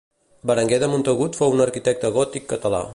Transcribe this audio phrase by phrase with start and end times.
[0.51, 2.87] Berenguer de Montagut fou un arquitecte gòtic català